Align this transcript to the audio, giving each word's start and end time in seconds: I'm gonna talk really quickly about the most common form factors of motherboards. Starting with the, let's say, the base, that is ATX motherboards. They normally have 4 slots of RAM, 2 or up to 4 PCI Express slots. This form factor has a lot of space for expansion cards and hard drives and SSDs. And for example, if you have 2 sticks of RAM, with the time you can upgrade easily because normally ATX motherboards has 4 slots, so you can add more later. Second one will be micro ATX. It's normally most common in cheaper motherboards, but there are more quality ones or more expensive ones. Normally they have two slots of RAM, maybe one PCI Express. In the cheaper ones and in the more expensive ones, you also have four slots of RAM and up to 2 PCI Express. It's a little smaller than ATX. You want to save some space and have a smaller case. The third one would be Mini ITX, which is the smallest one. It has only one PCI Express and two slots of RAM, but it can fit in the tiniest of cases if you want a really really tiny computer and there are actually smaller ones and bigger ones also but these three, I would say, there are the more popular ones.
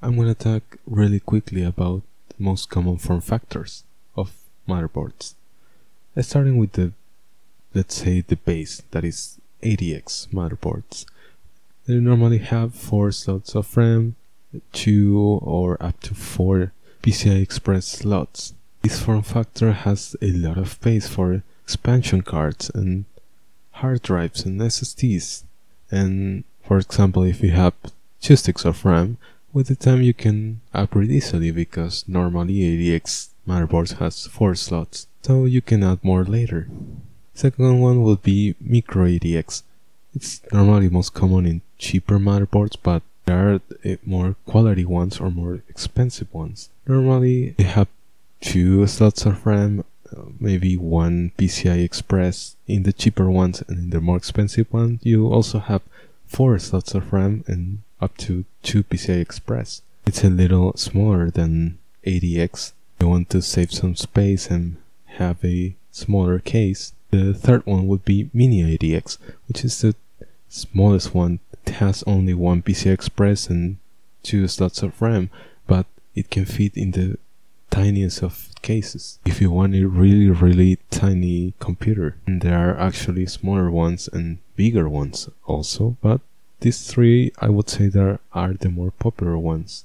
I'm 0.00 0.16
gonna 0.16 0.34
talk 0.34 0.78
really 0.86 1.18
quickly 1.18 1.64
about 1.64 2.02
the 2.28 2.36
most 2.38 2.70
common 2.70 2.98
form 2.98 3.20
factors 3.20 3.82
of 4.16 4.32
motherboards. 4.68 5.34
Starting 6.20 6.56
with 6.56 6.72
the, 6.72 6.92
let's 7.74 7.96
say, 7.96 8.20
the 8.20 8.36
base, 8.36 8.82
that 8.92 9.04
is 9.04 9.40
ATX 9.62 10.28
motherboards. 10.28 11.04
They 11.86 11.94
normally 11.94 12.38
have 12.38 12.74
4 12.74 13.10
slots 13.10 13.56
of 13.56 13.76
RAM, 13.76 14.14
2 14.72 15.40
or 15.42 15.82
up 15.82 16.00
to 16.02 16.14
4 16.14 16.72
PCI 17.02 17.42
Express 17.42 17.86
slots. 17.86 18.54
This 18.82 19.00
form 19.00 19.22
factor 19.22 19.72
has 19.72 20.14
a 20.22 20.30
lot 20.30 20.58
of 20.58 20.70
space 20.70 21.08
for 21.08 21.42
expansion 21.64 22.22
cards 22.22 22.70
and 22.72 23.04
hard 23.72 24.02
drives 24.02 24.44
and 24.44 24.60
SSDs. 24.60 25.42
And 25.90 26.44
for 26.62 26.78
example, 26.78 27.24
if 27.24 27.42
you 27.42 27.50
have 27.50 27.74
2 28.20 28.36
sticks 28.36 28.64
of 28.64 28.84
RAM, 28.84 29.18
with 29.52 29.68
the 29.68 29.76
time 29.76 30.02
you 30.02 30.14
can 30.14 30.60
upgrade 30.74 31.10
easily 31.10 31.50
because 31.50 32.04
normally 32.06 32.54
ATX 32.54 33.28
motherboards 33.46 33.98
has 33.98 34.26
4 34.26 34.54
slots, 34.54 35.06
so 35.22 35.44
you 35.44 35.62
can 35.62 35.82
add 35.82 36.02
more 36.02 36.24
later. 36.24 36.68
Second 37.34 37.80
one 37.80 38.02
will 38.02 38.16
be 38.16 38.54
micro 38.60 39.06
ATX. 39.06 39.62
It's 40.14 40.40
normally 40.52 40.88
most 40.88 41.14
common 41.14 41.46
in 41.46 41.62
cheaper 41.78 42.18
motherboards, 42.18 42.76
but 42.82 43.02
there 43.26 43.54
are 43.54 43.60
more 44.04 44.36
quality 44.46 44.84
ones 44.84 45.20
or 45.20 45.30
more 45.30 45.62
expensive 45.68 46.32
ones. 46.32 46.70
Normally 46.86 47.50
they 47.58 47.64
have 47.64 47.88
two 48.40 48.86
slots 48.86 49.26
of 49.26 49.44
RAM, 49.46 49.84
maybe 50.40 50.76
one 50.76 51.32
PCI 51.38 51.84
Express. 51.84 52.56
In 52.66 52.82
the 52.82 52.92
cheaper 52.92 53.30
ones 53.30 53.62
and 53.68 53.78
in 53.78 53.90
the 53.90 54.00
more 54.00 54.16
expensive 54.16 54.72
ones, 54.72 55.00
you 55.02 55.28
also 55.28 55.58
have 55.58 55.82
four 56.26 56.58
slots 56.58 56.94
of 56.94 57.12
RAM 57.12 57.44
and 57.46 57.82
up 58.00 58.16
to 58.18 58.44
2 58.62 58.84
PCI 58.84 59.20
Express. 59.20 59.82
It's 60.06 60.24
a 60.24 60.30
little 60.30 60.76
smaller 60.76 61.30
than 61.30 61.78
ATX. 62.06 62.72
You 63.00 63.08
want 63.08 63.30
to 63.30 63.42
save 63.42 63.72
some 63.72 63.96
space 63.96 64.48
and 64.50 64.76
have 65.06 65.44
a 65.44 65.74
smaller 65.90 66.38
case. 66.38 66.92
The 67.10 67.34
third 67.34 67.64
one 67.66 67.86
would 67.86 68.04
be 68.04 68.30
Mini 68.32 68.62
ITX, 68.76 69.18
which 69.46 69.64
is 69.64 69.80
the 69.80 69.94
smallest 70.48 71.14
one. 71.14 71.40
It 71.66 71.74
has 71.74 72.02
only 72.06 72.34
one 72.34 72.62
PCI 72.62 72.92
Express 72.92 73.48
and 73.48 73.78
two 74.22 74.48
slots 74.48 74.82
of 74.82 75.00
RAM, 75.00 75.30
but 75.66 75.86
it 76.14 76.30
can 76.30 76.44
fit 76.44 76.76
in 76.76 76.92
the 76.92 77.18
tiniest 77.70 78.22
of 78.22 78.48
cases 78.62 79.18
if 79.26 79.40
you 79.40 79.50
want 79.50 79.74
a 79.74 79.84
really 79.86 80.30
really 80.30 80.78
tiny 80.90 81.52
computer 81.60 82.16
and 82.26 82.40
there 82.40 82.58
are 82.58 82.78
actually 82.78 83.26
smaller 83.26 83.70
ones 83.70 84.08
and 84.12 84.38
bigger 84.56 84.88
ones 84.88 85.28
also 85.46 85.96
but 86.00 86.20
these 86.60 86.86
three, 86.90 87.32
I 87.38 87.48
would 87.48 87.68
say, 87.68 87.88
there 87.88 88.18
are 88.32 88.52
the 88.54 88.68
more 88.68 88.90
popular 88.90 89.38
ones. 89.38 89.76